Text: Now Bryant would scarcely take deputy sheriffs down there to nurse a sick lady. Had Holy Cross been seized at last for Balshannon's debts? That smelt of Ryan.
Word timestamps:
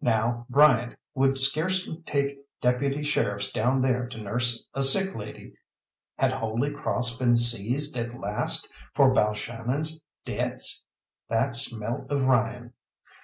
Now 0.00 0.46
Bryant 0.48 0.94
would 1.12 1.36
scarcely 1.38 1.96
take 2.06 2.38
deputy 2.60 3.02
sheriffs 3.02 3.50
down 3.50 3.82
there 3.82 4.06
to 4.10 4.16
nurse 4.18 4.68
a 4.74 4.80
sick 4.80 5.12
lady. 5.16 5.54
Had 6.14 6.30
Holy 6.30 6.70
Cross 6.72 7.18
been 7.18 7.34
seized 7.34 7.96
at 7.98 8.14
last 8.20 8.70
for 8.94 9.12
Balshannon's 9.12 10.00
debts? 10.24 10.86
That 11.28 11.56
smelt 11.56 12.08
of 12.12 12.26
Ryan. 12.26 12.74